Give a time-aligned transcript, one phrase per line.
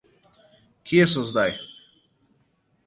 [0.87, 1.51] Kje so zdaj?